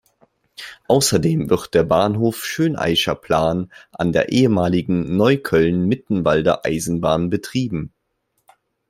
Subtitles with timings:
[0.87, 7.93] Außerdem wird der Bahnhof Schöneicher Plan an der ehemaligen Neukölln-Mittenwalder Eisenbahn betrieben.